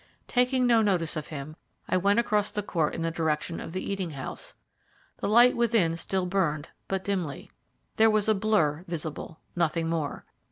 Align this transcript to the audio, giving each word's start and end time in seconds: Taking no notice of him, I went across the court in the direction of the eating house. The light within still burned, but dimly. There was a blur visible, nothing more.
Taking 0.27 0.65
no 0.65 0.81
notice 0.81 1.15
of 1.15 1.27
him, 1.27 1.55
I 1.87 1.95
went 1.95 2.17
across 2.17 2.49
the 2.49 2.63
court 2.63 2.95
in 2.95 3.03
the 3.03 3.11
direction 3.11 3.59
of 3.59 3.71
the 3.71 3.83
eating 3.83 4.09
house. 4.09 4.55
The 5.17 5.27
light 5.27 5.55
within 5.55 5.95
still 5.95 6.25
burned, 6.25 6.69
but 6.87 7.03
dimly. 7.03 7.51
There 7.97 8.09
was 8.09 8.27
a 8.27 8.33
blur 8.33 8.83
visible, 8.87 9.39
nothing 9.55 9.87
more. 9.89 10.25